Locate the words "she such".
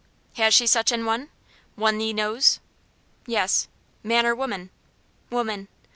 0.55-0.91